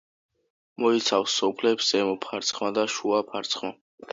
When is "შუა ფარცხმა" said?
2.95-3.73